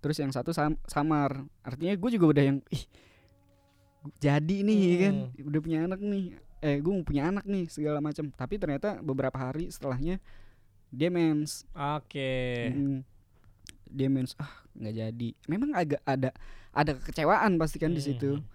Terus 0.00 0.16
yang 0.16 0.32
satu 0.32 0.50
sam- 0.50 0.80
samar, 0.88 1.44
artinya 1.60 1.92
gue 1.94 2.10
juga 2.10 2.26
udah 2.32 2.44
yang 2.44 2.58
ih 2.72 2.84
jadi 4.16 4.56
nih 4.64 4.80
kan, 4.96 5.14
Hmm. 5.28 5.48
udah 5.52 5.60
punya 5.60 5.78
anak 5.84 6.00
nih. 6.00 6.24
Eh 6.60 6.76
gue 6.80 6.92
mau 6.92 7.04
punya 7.04 7.28
anak 7.28 7.44
nih 7.44 7.68
segala 7.68 8.00
macam 8.00 8.28
tapi 8.32 8.56
ternyata 8.56 9.00
beberapa 9.00 9.36
hari 9.36 9.68
setelahnya 9.68 10.20
dia 10.88 11.08
mens. 11.08 11.64
Oke. 11.72 12.32
Mm-mm. 12.72 13.00
dia 13.90 14.06
mens 14.06 14.38
ah 14.38 14.48
nggak 14.72 14.94
jadi. 14.94 15.28
Memang 15.50 15.74
agak 15.74 15.98
ada 16.06 16.30
ada 16.70 16.94
kekecewaan 16.94 17.58
pasti 17.58 17.76
kan 17.76 17.90
di 17.90 17.98
situ. 18.00 18.38
Hmm. 18.38 18.46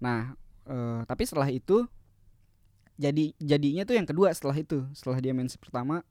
nah 0.00 0.32
eh, 0.66 1.00
tapi 1.06 1.22
setelah 1.24 1.46
itu 1.46 1.84
jadi 2.96 3.32
jadinya 3.38 3.84
tuh 3.84 3.96
yang 3.96 4.04
kedua 4.08 4.28
setelah 4.34 4.56
itu. 4.56 4.84
Setelah 4.92 5.20
dia 5.22 5.32
mens 5.32 5.56
pertama 5.56 6.04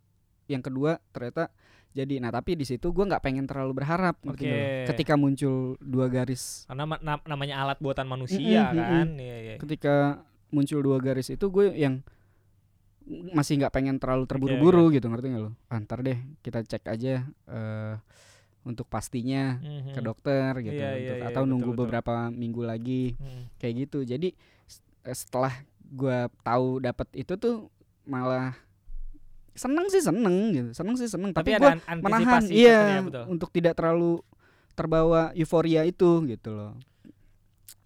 yang 0.49 0.65
kedua 0.65 0.97
ternyata 1.13 1.53
jadi 1.91 2.17
nah 2.17 2.29
tapi 2.29 2.53
di 2.53 2.63
situ 2.63 2.87
gue 2.87 3.01
nggak 3.03 3.19
pengen 3.19 3.43
terlalu 3.43 3.73
berharap 3.75 4.15
lo? 4.21 4.31
Oke. 4.31 4.85
ketika 4.85 5.13
muncul 5.13 5.73
dua 5.79 6.05
garis 6.07 6.63
karena 6.65 6.85
ma- 6.85 7.01
na- 7.01 7.25
namanya 7.25 7.59
alat 7.59 7.77
buatan 7.77 8.05
manusia 8.05 8.69
Mm-mm, 8.69 8.77
kan 8.77 9.07
iya 9.15 9.37
iya 9.39 9.55
ketika 9.57 10.21
muncul 10.49 10.79
dua 10.79 10.97
garis 10.97 11.27
itu 11.27 11.45
gue 11.45 11.73
yang 11.73 12.01
masih 13.31 13.57
nggak 13.57 13.73
pengen 13.73 13.97
terlalu 13.97 14.23
terburu-buru 14.23 14.91
gitu 14.91 15.09
ngerti 15.09 15.27
nggak 15.27 15.43
lo 15.43 15.51
Ah, 15.65 15.81
ntar 15.81 15.99
deh 15.99 16.13
kita 16.39 16.61
cek 16.61 16.85
aja 16.85 17.25
eh 17.47 17.95
untuk 18.61 18.85
pastinya 18.85 19.57
Mhm. 19.57 19.97
ke 19.97 20.01
dokter 20.03 20.51
gitu 20.61 20.77
iya, 20.77 20.93
untuk- 20.93 21.17
iya, 21.17 21.25
atau 21.25 21.41
betul, 21.41 21.49
nunggu 21.49 21.71
betul. 21.71 21.79
beberapa 21.81 22.13
minggu 22.29 22.61
lagi 22.61 23.15
Mhm. 23.15 23.41
kayak 23.57 23.73
gitu 23.79 23.99
jadi 24.03 24.29
setelah 25.07 25.53
gue 25.81 26.17
tahu 26.43 26.77
dapat 26.79 27.07
itu 27.15 27.33
tuh 27.33 27.65
malah 28.03 28.53
seneng 29.53 29.85
sih 29.87 30.01
seneng 30.01 30.35
gitu 30.51 30.69
seneng 30.73 30.95
sih 30.95 31.07
seneng. 31.07 31.31
Tapi, 31.31 31.55
tapi, 31.55 31.61
gue 31.61 31.69
an- 31.69 32.01
menahan 32.01 32.41
antisipasi 32.43 32.53
iya 32.53 32.79
sebenarnya, 32.79 33.01
betul. 33.05 33.23
untuk 33.29 33.49
tidak 33.49 33.73
terlalu 33.73 34.13
terbawa 34.73 35.21
euforia 35.33 35.83
itu 35.83 36.09
gitu 36.25 36.49
loh. 36.51 36.73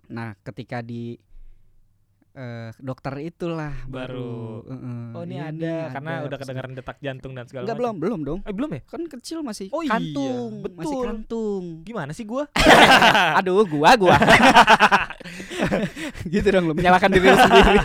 Nah 0.08 0.38
ketika 0.42 0.80
di 0.80 1.18
eh, 2.34 2.70
dokter 2.78 3.14
itulah 3.22 3.74
Baru, 3.86 4.66
baru, 4.66 4.74
eh, 4.74 5.16
oh 5.18 5.24
ini 5.24 5.36
iya 5.38 5.46
ada 5.50 5.74
nih, 5.74 5.94
karena 5.94 6.12
ada 6.18 6.26
udah 6.26 6.38
kedengaran 6.38 6.72
detak 6.74 6.98
jantung 6.98 7.34
dan 7.34 7.46
segala 7.46 7.64
enggak 7.66 7.78
macam. 7.78 7.94
belum 7.94 7.96
belum 8.02 8.20
dong. 8.26 8.40
Eh 8.46 8.54
belum 8.54 8.70
ya? 8.74 8.82
Kan 8.90 9.02
kecil 9.06 9.38
masih 9.42 9.70
Oh 9.70 9.82
iya, 9.82 9.94
kantung 9.98 10.52
masih 10.62 10.98
betul. 10.98 11.04
kantung. 11.06 11.64
Gimana 11.86 12.12
sih 12.14 12.26
gua? 12.26 12.50
Aduh 13.38 13.66
gua 13.66 13.94
gua. 13.94 14.18
Gitu 16.34 16.48
dong 16.50 16.68
lu 16.68 16.74
menyalahkan 16.76 17.10
diri 17.10 17.32
sendiri 17.32 17.80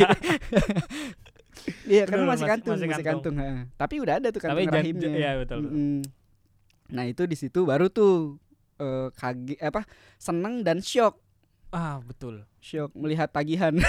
Iya 1.90 2.02
karena 2.04 2.24
masih 2.26 2.42
mas- 2.42 2.50
kantung, 2.50 2.74
masih 2.74 2.88
masih 2.88 3.04
kantung. 3.04 3.34
kantung. 3.34 3.66
Tapi 3.74 3.94
udah 3.98 4.14
ada 4.16 4.28
tuh 4.28 4.40
Tapi 4.40 4.48
kantung 4.62 4.66
jan- 4.66 4.78
rahimnya. 4.78 5.10
iya, 5.12 5.30
betul, 5.36 5.56
betul. 5.60 5.72
Mm-mm. 5.72 5.98
Nah 6.88 7.04
itu 7.04 7.22
di 7.24 7.34
situ 7.34 7.60
baru 7.62 7.86
tuh 7.88 8.36
eh 8.76 9.08
kaget 9.12 9.58
apa 9.60 9.82
seneng 10.16 10.62
dan 10.62 10.78
shock, 10.78 11.18
ah 11.70 11.98
betul 12.00 12.46
shock 12.58 12.94
melihat 12.94 13.28
tagihan. 13.28 13.74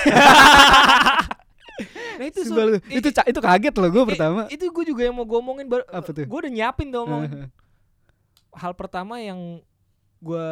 nah 2.19 2.25
itu 2.25 2.43
Sumpah 2.43 2.75
i- 2.83 2.99
itu 2.99 3.09
ca- 3.09 3.23
itu 3.23 3.39
kaget 3.39 3.73
loh 3.73 3.89
gue 3.89 4.03
pertama. 4.05 4.41
itu 4.49 4.65
gue 4.65 4.85
juga 4.85 5.01
yang 5.01 5.15
mau 5.15 5.23
gue 5.23 5.37
omongin 5.37 5.63
baru 5.65 5.87
Apa 5.87 6.11
tuh? 6.11 6.25
gue 6.25 6.39
udah 6.41 6.51
nyiapin 6.51 6.89
tuh 6.89 7.01
omongin 7.01 7.47
hal 8.51 8.73
pertama 8.73 9.15
yang 9.17 9.63
gue 10.19 10.47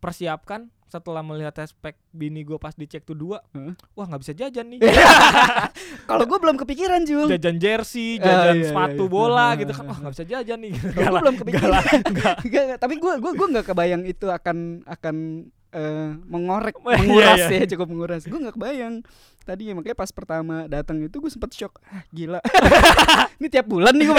persiapkan 0.00 0.66
setelah 0.92 1.24
melihat 1.24 1.56
aspek 1.56 1.96
bini 2.12 2.44
gue 2.44 2.60
pas 2.60 2.76
dicek 2.76 3.00
tuh 3.00 3.16
dua 3.16 3.40
Heeh. 3.50 3.72
wah 3.96 4.04
nggak 4.04 4.20
bisa 4.20 4.36
jajan 4.36 4.68
nih 4.68 4.80
Kalau 6.08 6.28
gue 6.28 6.36
belum 6.36 6.60
kepikiran 6.60 7.00
Jul. 7.02 7.32
jajan 7.32 7.56
jersey 7.56 8.20
Ah, 8.20 8.28
jajan 8.44 8.56
iya, 8.60 8.68
sepatu 8.68 9.04
iya. 9.06 9.10
bola 9.10 9.40
Ah, 9.42 9.50
gitu 9.56 9.72
kan 9.72 9.82
ah, 9.82 9.88
wah 9.88 9.98
nggak 9.98 10.12
bisa 10.12 10.24
jajan 10.28 10.58
nih 10.60 10.72
lah, 11.08 11.20
belum 11.24 11.36
kepikiran. 11.40 11.82
Enggak, 12.04 12.34
enggak, 12.44 12.64
tapi 12.82 12.94
gue 13.00 13.12
gua 13.16 13.32
gua 13.32 13.46
nggak 13.48 13.66
kebayang 13.66 14.02
itu 14.04 14.26
akan 14.28 14.84
akan 14.84 15.16
eh, 15.72 16.10
mengorek, 16.28 16.76
Iya, 16.84 16.96
menguras 17.00 17.38
iya. 17.48 17.64
ya 17.64 17.66
cukup 17.72 17.86
menguras. 17.88 18.22
Gue 18.28 18.36
nggak 18.36 18.54
kebayang. 18.60 18.94
Tadinya 19.42 19.80
makanya 19.80 19.96
pas 19.96 20.10
pertama 20.12 20.68
datang 20.68 21.00
itu 21.00 21.16
gue 21.16 21.30
sempet 21.32 21.50
shock. 21.56 21.80
Ah, 21.88 22.04
gila. 22.12 22.38
Ini 23.40 23.48
tiap 23.48 23.66
bulan 23.66 23.96
nih 23.96 24.06
gue 24.06 24.16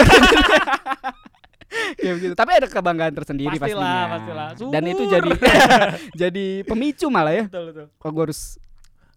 ya 2.04 2.12
begitu. 2.12 2.34
Tapi 2.34 2.50
ada 2.54 2.66
kebanggaan 2.66 3.12
tersendiri 3.12 3.56
Pastilah, 3.56 3.80
pastinya. 3.80 4.12
pastilah. 4.12 4.48
Dan 4.70 4.82
itu 4.84 5.02
jadi 5.08 5.30
jadi 6.28 6.46
pemicu 6.62 7.06
malah 7.08 7.32
ya. 7.32 7.44
betul 7.48 7.64
betul 7.72 7.86
Kok 7.96 8.10
gue 8.10 8.24
harus 8.28 8.42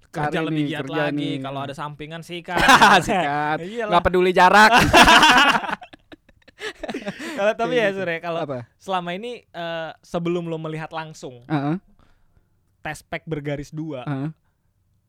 kerja 0.07 0.39
lebih 0.39 0.55
nih, 0.57 0.69
giat 0.71 0.81
kerja 0.81 1.01
lagi 1.03 1.31
kalau 1.37 1.59
ada 1.61 1.75
sampingan 1.75 2.21
sih 2.23 2.39
kan 2.39 2.57
sikat. 3.05 3.57
Iyalah. 3.59 3.89
Nggak 3.91 4.03
peduli 4.03 4.31
jarak. 4.31 4.71
kalau 7.37 7.53
tapi 7.53 7.73
ya 7.77 7.93
gitu. 7.93 8.01
Sure 8.01 8.15
kalau 8.17 8.41
selama 8.77 9.09
ini 9.13 9.45
eh, 9.45 9.91
sebelum 10.01 10.49
lo 10.49 10.57
melihat 10.57 10.89
langsung 10.89 11.45
Heeh, 11.45 11.77
tes 12.81 13.05
pack 13.05 13.29
bergaris 13.29 13.69
dua 13.69 14.01
heeh. 14.03 14.29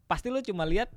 pasti 0.04 0.28
lo 0.28 0.44
cuma 0.44 0.68
lihat 0.68 0.92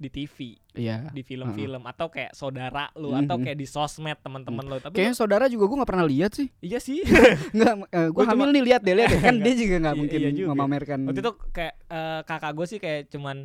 di 0.00 0.08
TV 0.08 0.56
Iya. 0.72 1.12
di 1.12 1.20
film-film 1.20 1.84
atau 1.84 2.08
kayak 2.08 2.32
saudara 2.32 2.88
lu 2.94 3.12
Mhm. 3.12 3.20
atau 3.20 3.36
kayak 3.36 3.54
di 3.54 3.66
sosmed 3.66 4.16
teman-teman 4.16 4.64
lo 4.64 4.76
tapi 4.78 4.96
Kayaknya 4.96 5.12
saudara 5.14 5.44
juga 5.44 5.68
gue 5.68 5.76
nggak 5.76 5.90
pernah 5.90 6.06
lihat 6.06 6.32
sih. 6.32 6.48
iya 6.58 6.80
sih 6.80 7.04
Enggak, 7.52 7.74
gue 7.84 8.08
Gua 8.10 8.24
cuma- 8.24 8.32
hamil 8.34 8.48
nih 8.50 8.64
lihat 8.64 8.80
deh 8.80 8.94
lihat 8.94 9.10
deh. 9.10 9.20
Kan 9.28 9.36
dia 9.38 9.52
juga 9.54 9.76
nggak 9.78 9.92
Iya, 9.92 10.00
mungkin 10.00 10.18
iya 10.18 10.30
juga. 10.32 10.48
memamerkan. 10.50 10.98
waktu 11.04 11.20
itu 11.20 11.32
kayak 11.52 11.74
eh, 11.86 12.20
kakak 12.24 12.52
gue 12.54 12.66
sih 12.66 12.78
kayak 12.78 13.02
cuman 13.08 13.36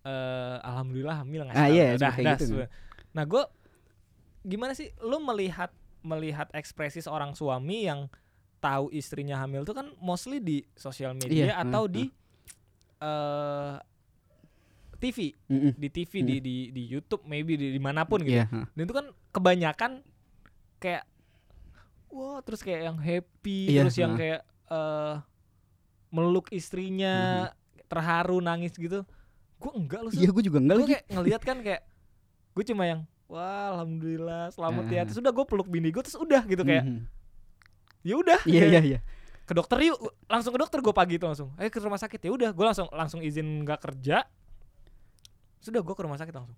eh 0.00 0.56
alhamdulillah 0.62 1.16
hamil 1.18 1.42
ngasih 1.44 1.58
Ah, 1.58 1.68
iya, 1.68 1.84
udah 1.92 2.10
kayak 2.10 2.24
udah 2.24 2.36
gitu. 2.38 2.44
sudah. 2.56 2.68
nah 3.10 3.24
gue 3.24 3.42
gimana 4.42 4.72
sih 4.72 4.88
lu 5.00 5.18
melihat 5.20 5.74
melihat 6.00 6.48
ekspresi 6.52 7.00
seorang 7.00 7.34
suami 7.34 7.84
yang 7.84 8.08
tahu 8.56 8.88
istrinya 8.90 9.36
hamil 9.38 9.60
tuh 9.62 9.74
kan 9.74 9.92
mostly 9.98 10.38
di 10.38 10.64
sosial 10.72 11.12
media 11.12 11.50
Iya, 11.50 11.54
atau 11.58 11.84
ah, 11.84 11.90
di 11.90 12.04
eh 12.98 13.74
TV 15.00 15.32
Mm-mm. 15.46 15.72
di 15.74 15.88
TV 15.88 16.12
di 16.20 16.36
di 16.38 16.56
di 16.68 16.82
YouTube 16.84 17.24
maybe 17.24 17.56
di 17.56 17.72
di 17.72 17.80
mana 17.80 18.04
pun 18.04 18.20
gitu 18.20 18.36
heeh. 18.38 18.64
dan 18.68 18.80
itu 18.80 18.92
kan 18.92 19.06
kebanyakan 19.30 19.90
kayak 20.76 21.08
wah 22.08 22.38
terus 22.40 22.60
kayak 22.60 22.84
yang 22.84 22.98
happy 22.98 23.70
Iya, 23.70 23.80
terus 23.82 23.96
yang 23.96 24.12
kayak 24.14 24.40
eh 24.66 25.14
meluk 26.10 26.50
istrinya 26.50 27.48
terharu 27.86 28.38
nangis 28.38 28.74
gitu 28.74 29.06
gue 29.56 29.72
enggak 29.72 30.00
loh 30.00 30.10
Iya, 30.10 30.28
gue 30.28 30.42
juga 30.42 30.58
enggak 30.58 30.76
gue 30.76 30.82
lagi. 30.82 30.92
kayak 30.92 31.04
ngelihat 31.08 31.42
kan 31.42 31.56
kayak 31.60 31.82
gue 32.50 32.64
cuma 32.66 32.82
yang 32.84 33.00
wah 33.24 33.72
alhamdulillah 33.72 34.50
selamat 34.50 34.84
ya 34.86 34.96
Ah. 34.96 35.04
terus 35.06 35.18
udah 35.18 35.30
gue 35.30 35.44
peluk 35.44 35.66
bini 35.66 35.88
gue 35.88 36.02
terus 36.02 36.16
udah 36.16 36.42
gitu 36.44 36.60
kayak 36.60 36.84
Mhm. 36.84 37.00
ya 38.02 38.14
udah 38.16 38.40
Iya, 38.42 38.64
iya, 38.68 38.80
iya. 38.82 38.98
ke 39.42 39.52
dokter 39.52 39.78
yuk 39.80 39.98
langsung 40.26 40.50
ke 40.50 40.58
dokter 40.58 40.78
gue 40.78 40.90
pagi 40.92 41.14
itu 41.14 41.22
langsung 41.22 41.54
ayo 41.54 41.66
ke 41.66 41.78
rumah 41.78 41.96
sakit 41.96 42.18
ya 42.20 42.30
udah 42.30 42.50
gue 42.50 42.64
langsung 42.64 42.88
langsung 42.88 43.20
izin 43.20 43.62
nggak 43.62 43.80
kerja 43.80 44.26
sudah 45.60 45.78
gue 45.78 45.92
ke 45.92 46.02
rumah 46.02 46.16
sakit 46.16 46.32
langsung 46.32 46.56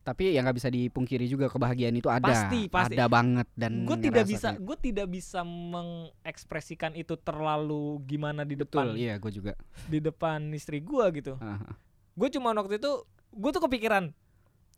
Tapi 0.00 0.30
ya 0.30 0.40
nggak 0.40 0.52
bisa 0.54 0.68
dipungkiri 0.68 1.24
juga 1.24 1.48
kebahagiaan 1.48 1.96
itu 1.96 2.06
ada. 2.06 2.28
Pasti, 2.28 2.68
pasti. 2.68 2.92
Ada 2.92 3.08
banget 3.08 3.48
dan 3.54 3.82
gue 3.82 3.96
tidak 3.98 4.28
bisa 4.28 4.52
kayak- 4.52 4.60
gue 4.60 4.76
tidak 4.78 5.06
bisa 5.08 5.40
mengekspresikan 5.40 6.92
itu 6.92 7.16
terlalu 7.16 8.04
gimana 8.04 8.42
di 8.42 8.52
betul, 8.52 8.84
depan 8.84 9.00
iya 9.00 9.16
gue 9.16 9.32
juga. 9.32 9.52
di 9.86 9.98
depan 9.98 10.44
istri 10.52 10.78
gue 10.78 11.04
gitu 11.14 11.40
Ah, 11.40 11.56
ah, 11.58 11.74
gue 12.12 12.28
cuma 12.30 12.52
waktu 12.52 12.76
itu 12.76 12.92
gue 13.32 13.50
tuh 13.50 13.62
kepikiran 13.64 14.12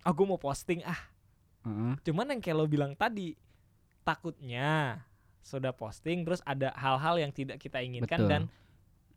ah 0.00 0.12
gue 0.14 0.25
mau 0.25 0.38
posting 0.38 0.80
ah 0.83 0.95
ah, 1.61 1.68
ah. 1.68 1.95
cuman 2.00 2.30
yang 2.30 2.40
kayak 2.40 2.56
lo 2.56 2.64
bilang 2.64 2.95
tadi 2.95 3.35
takutnya 4.02 5.02
sudah 5.42 5.71
posting 5.71 6.23
terus 6.23 6.38
ada 6.42 6.71
hal-hal 6.73 7.18
yang 7.18 7.30
tidak 7.30 7.59
kita 7.59 7.83
inginkan 7.83 8.14
Betul. 8.16 8.30
dan 8.30 8.42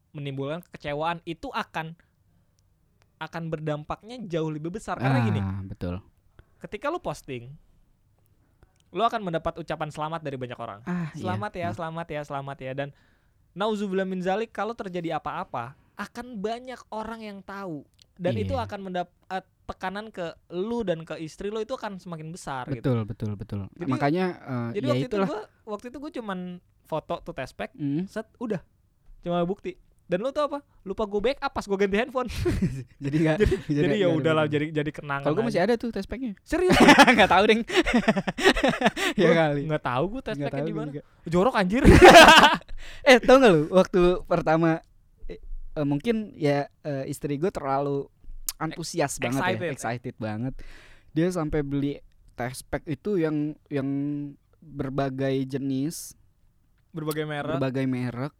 menimbulkan 0.09 0.65
kekecewaan 0.65 1.21
itu 1.23 1.49
akan 1.49 1.93
akan 3.19 3.43
berdampaknya 3.47 4.15
jauh 4.25 4.47
lebih 4.47 4.71
besar 4.71 4.95
karena 4.95 5.19
gini 5.21 5.37
Ah, 5.37 5.59
betul. 5.61 5.99
ketika 6.57 6.87
lo 6.87 6.97
posting 6.97 7.51
lo 8.89 9.05
akan 9.05 9.21
mendapat 9.21 9.53
ucapan 9.55 9.87
selamat 9.87 10.19
dari 10.19 10.35
banyak 10.35 10.57
orang 10.57 10.79
Ah, 10.83 11.11
iya. 11.11 11.21
selamat 11.21 11.51
ya 11.53 11.67
Ah. 11.67 11.73
selamat 11.73 12.07
ya 12.09 12.21
selamat 12.23 12.57
ya 12.59 12.71
dan 12.73 12.89
nauzubillah 13.53 14.03
min 14.03 14.19
zalik 14.19 14.49
kalau 14.49 14.73
terjadi 14.73 15.15
apa-apa 15.15 15.75
akan 15.95 16.35
banyak 16.35 16.79
orang 16.89 17.21
yang 17.21 17.39
tahu 17.39 17.83
dan 18.15 18.33
itu 18.33 18.51
Iya. 18.51 18.65
akan 18.65 18.79
mendapat 18.81 19.43
tekanan 19.65 20.09
ke 20.09 20.25
lu 20.49 20.81
dan 20.81 21.03
ke 21.03 21.19
istri 21.19 21.47
lo 21.47 21.59
itu 21.59 21.71
akan 21.71 21.99
semakin 21.99 22.31
besar 22.31 22.65
gitu 22.67 22.81
Betul, 22.81 22.99
betul, 23.05 23.31
betul. 23.35 23.59
Jadi- 23.71 23.85
Makanya 23.85 24.25
eh, 24.33 24.69
jadi 24.73 24.81
ya 24.81 24.91
waktu 24.91 25.05
itulah. 25.05 25.27
itu 25.27 25.35
gua 25.35 25.41
waktu 25.69 25.85
itu 25.85 25.97
gue 25.99 26.11
cuman 26.15 26.39
foto 26.81 27.15
tuh 27.21 27.33
tespek 27.33 27.69
Mm. 27.71 28.03
set 28.05 28.25
udah 28.37 28.63
cuma 29.21 29.43
bukti 29.43 29.77
dan 30.09 30.25
lu 30.25 30.33
tau 30.33 30.49
apa 30.49 30.59
lupa 30.81 31.05
gue 31.05 31.21
backup 31.21 31.51
pas 31.53 31.61
gue 31.61 31.77
ganti 31.77 31.97
handphone 32.01 32.25
jadi 33.05 33.17
nggak 33.21 33.37
jadi 33.69 33.85
ya 33.93 34.09
nggak 34.09 34.09
ada 34.09 34.17
udahlah 34.17 34.45
jadi 34.49 34.65
jadi 34.73 34.89
kenangan 34.89 35.21
Kalau 35.21 35.35
gue 35.37 35.45
masih 35.45 35.61
ada 35.61 35.73
tuh 35.77 35.93
tespeknya. 35.93 36.33
serius 36.41 36.73
Nggak 37.15 37.29
tahu 37.29 37.43
deng. 37.45 37.61
ya 39.21 39.29
kali. 39.37 39.61
nggak 39.69 39.83
tahu 39.85 40.03
gue 40.17 40.21
tespeknya 40.25 40.63
di 40.65 40.73
mana 40.73 40.89
jorok 41.29 41.53
anjir 41.53 41.85
Eh 43.05 43.21
tau 43.21 43.37
gak 43.37 43.51
lu 43.53 43.61
waktu 43.69 44.01
pertama 44.25 44.81
eh, 45.29 45.85
mungkin 45.85 46.33
ya 46.33 46.65
eh, 46.81 47.05
istri 47.05 47.37
gue 47.37 47.53
terlalu 47.53 48.09
antusias 48.57 49.21
banget 49.21 49.39
excited. 49.45 49.61
ya, 49.61 49.71
excited 49.71 50.15
banget. 50.17 50.53
Dia 51.13 51.27
sampai 51.29 51.61
beli 51.61 52.01
tespek 52.33 52.81
itu 52.89 53.21
yang 53.21 53.53
yang 53.69 53.87
berbagai 54.59 55.47
jenis, 55.47 56.17
berbagai 56.91 57.29
merek 57.29 57.55
berbagai 57.61 57.85
merek. 57.85 58.33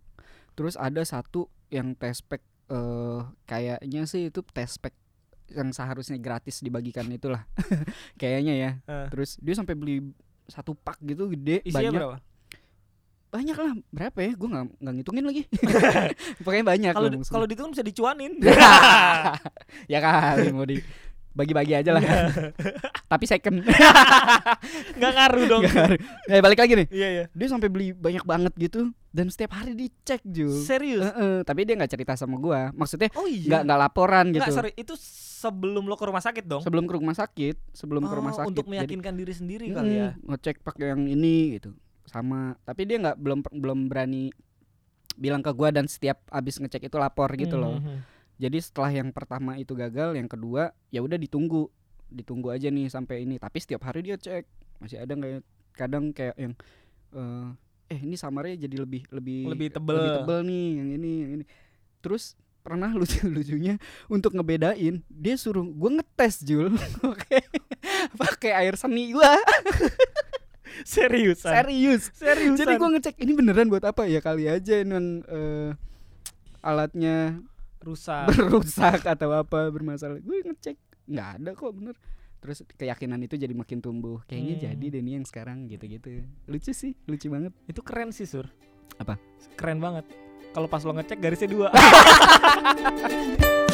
Terus 0.58 0.76
ada 0.76 1.00
satu 1.08 1.48
yang 1.70 1.94
tespek 1.98 2.42
eh 2.70 3.22
kayaknya 3.50 4.06
sih 4.06 4.30
itu 4.30 4.46
tespek 4.46 4.94
yang 5.50 5.74
seharusnya 5.74 6.18
gratis 6.22 6.62
dibagikan 6.62 7.10
itulah. 7.10 7.46
kayaknya 8.22 8.54
ya. 8.54 8.72
Eh. 8.86 9.08
Terus 9.10 9.42
dia 9.42 9.58
sampai 9.58 9.74
beli 9.74 10.14
satu 10.50 10.74
pak 10.74 10.98
gitu 11.02 11.30
gede 11.34 11.62
isinya 11.66 11.90
banyak. 11.90 11.94
berapa? 11.98 12.18
Banyak 13.30 13.58
lah 13.58 13.74
berapa 13.94 14.20
ya? 14.22 14.32
Gue 14.34 14.50
nggak 14.50 14.66
nggak 14.82 14.94
ngitungin 15.02 15.26
lagi. 15.26 15.44
Pokoknya 16.46 16.66
banyak 16.66 16.92
kalau 16.94 17.10
kalau 17.26 17.46
dihitung 17.46 17.74
bisa 17.74 17.86
dicuanin. 17.86 18.38
Ya 19.90 20.02
kali 20.02 20.50
mau 20.54 20.66
di 20.66 20.82
bagi-bagi 21.40 21.72
aja 21.72 21.96
lah. 21.96 22.04
Tapi 23.12 23.24
second. 23.24 23.64
Nggak 25.00 25.12
ngaruh 25.16 25.44
dong. 25.48 25.62
Nggak 25.64 25.76
ngaruh. 25.76 26.00
ya 26.28 26.42
balik 26.44 26.60
lagi 26.60 26.74
nih. 26.76 26.88
Iya 26.92 27.08
iya. 27.08 27.26
Dia 27.32 27.48
sampai 27.48 27.72
beli 27.72 27.96
banyak 27.96 28.28
banget 28.28 28.54
gitu 28.60 28.92
dan 29.10 29.26
setiap 29.34 29.58
hari 29.58 29.74
dicek 29.74 30.22
Jul 30.22 30.54
serius? 30.62 31.02
Heeh, 31.02 31.42
tapi 31.42 31.66
dia 31.66 31.74
nggak 31.74 31.90
cerita 31.90 32.14
sama 32.14 32.38
gua. 32.38 32.70
Maksudnya 32.76 33.10
oh 33.16 33.26
iya? 33.26 33.48
nggak 33.50 33.62
nggak 33.66 33.80
laporan 33.80 34.26
Nggak, 34.30 34.46
gitu. 34.46 34.52
sorry 34.54 34.72
itu 34.78 34.94
sebelum 35.40 35.88
lo 35.88 35.96
ke 35.96 36.06
rumah 36.06 36.22
sakit 36.22 36.44
dong? 36.46 36.62
Sebelum 36.62 36.86
ke 36.86 36.94
rumah 36.94 37.16
sakit 37.16 37.56
sebelum 37.74 38.04
ke 38.06 38.14
rumah 38.14 38.32
Oh, 38.36 38.38
sakit. 38.44 38.50
untuk 38.54 38.66
Jadi, 38.68 38.72
meyakinkan 38.76 39.14
diri 39.16 39.34
sendiri 39.34 39.66
mm, 39.72 39.74
kali 39.74 39.94
ya? 39.96 40.10
ngecek 40.20 40.62
pakai 40.62 40.94
yang 40.94 41.08
ini 41.08 41.58
gitu. 41.58 41.74
Sama 42.06 42.54
tapi 42.62 42.86
dia 42.86 43.00
nggak 43.00 43.18
belum 43.18 43.40
belum 43.50 43.80
berani 43.90 44.30
bilang 45.18 45.42
ke 45.42 45.52
gua 45.52 45.74
dan 45.74 45.90
setiap 45.90 46.22
abis 46.30 46.62
ngecek 46.62 46.86
itu 46.86 46.98
lapor 47.02 47.34
gitu 47.34 47.58
loh. 47.58 47.82
Mhm. 47.82 48.19
Jadi 48.40 48.58
setelah 48.64 48.92
yang 48.96 49.12
pertama 49.12 49.60
itu 49.60 49.76
gagal, 49.76 50.16
yang 50.16 50.32
kedua 50.32 50.72
ya 50.90 51.04
udah 51.04 51.20
ditunggu, 51.20 51.68
ditunggu 52.08 52.56
aja 52.56 52.72
nih 52.72 52.88
sampai 52.88 53.28
ini. 53.28 53.36
Tapi 53.36 53.58
setiap 53.60 53.84
hari 53.84 54.00
dia 54.02 54.16
cek. 54.16 54.48
Masih 54.80 55.04
ada 55.04 55.12
nggak 55.12 55.32
ya? 55.32 55.40
Kadang 55.76 56.16
kayak 56.16 56.36
yang 56.40 56.54
eh, 57.12 57.48
eh 57.92 58.00
ini 58.00 58.16
samarnya 58.16 58.64
jadi 58.64 58.80
lebih 58.88 59.04
lebih 59.12 59.40
Lebih 59.52 59.68
tebel. 59.76 59.96
lebih 60.00 60.12
tebel. 60.24 60.40
nih 60.48 60.66
yang 60.80 60.90
ini 60.96 61.12
yang 61.20 61.32
ini. 61.40 61.46
Terus 62.00 62.40
pernah 62.64 62.92
lucu 63.00 63.28
lucunya 63.28 63.76
untuk 64.08 64.36
ngebedain 64.36 65.04
dia 65.08 65.36
suruh 65.36 65.68
gue 65.68 65.92
ngetes 66.00 66.48
Jul. 66.48 66.72
Oke. 67.12 67.44
Pakai 68.16 68.56
air 68.56 68.80
seni 68.80 69.12
gua. 69.12 69.36
Seriusan? 70.88 71.52
Serius. 71.60 72.08
Seriusan 72.16 72.56
jadi 72.56 72.74
gua 72.80 72.90
ngecek 72.96 73.20
ini 73.20 73.36
beneran 73.36 73.68
buat 73.68 73.84
apa 73.84 74.08
ya? 74.08 74.24
Kali 74.24 74.48
aja 74.48 74.80
non 74.88 75.26
eh, 75.28 75.76
alatnya 76.64 77.42
rusak. 77.80 78.28
Berusak 78.30 79.02
atau 79.04 79.30
apa 79.32 79.68
bermasalah. 79.70 80.20
Gue 80.20 80.42
ngecek 80.42 80.76
nggak 81.06 81.30
ada 81.40 81.52
kok 81.54 81.72
bener. 81.72 81.96
Terus 82.40 82.64
keyakinan 82.74 83.20
itu 83.20 83.36
jadi 83.36 83.52
makin 83.52 83.80
tumbuh. 83.80 84.24
Kayaknya 84.24 84.56
Hmm. 84.56 84.64
jadi 84.72 84.86
deh 84.90 85.02
nih 85.02 85.14
yang 85.20 85.26
sekarang 85.26 85.68
gitu-gitu. 85.68 86.24
Lucu 86.46 86.72
sih 86.72 86.96
lucu 87.04 87.28
banget. 87.28 87.52
Itu 87.68 87.82
keren 87.82 88.12
sih 88.12 88.24
sur. 88.24 88.48
Apa? 88.96 89.16
keren 89.56 89.80
banget. 89.80 90.08
Kalau 90.50 90.66
pas 90.66 90.82
lo 90.82 90.92
ngecek 90.92 91.20
garisnya 91.20 91.46
dua 91.48 91.70